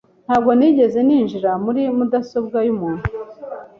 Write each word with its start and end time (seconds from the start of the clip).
Ntabwo 0.25 0.51
nigeze 0.57 0.99
ninjira 1.07 1.51
muri 1.63 1.81
mudasobwa 1.97 2.57
y'umuntu. 2.67 3.05